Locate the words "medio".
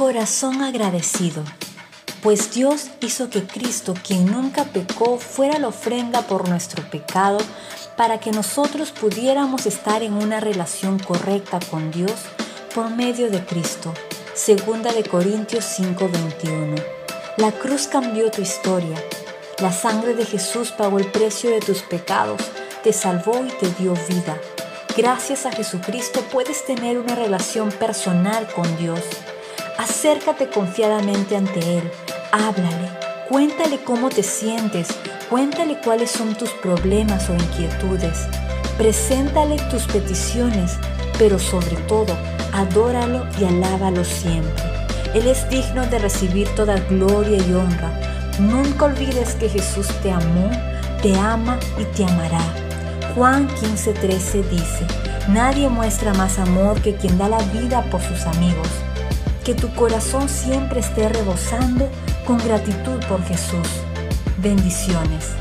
12.88-13.30